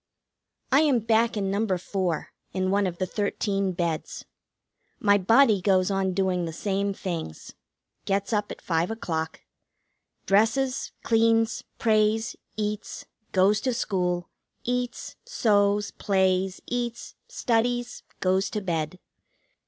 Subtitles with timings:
[0.71, 1.77] I am back in No.
[1.77, 4.25] 4, in one of the thirteen beds.
[4.99, 7.53] My body goes on doing the same things.
[8.05, 9.41] Gets up at five o'clock.
[10.25, 14.27] Dresses, cleans, prays, eats, goes to school,
[14.63, 18.97] eats, sews, plays, eats, studies, goes to bed.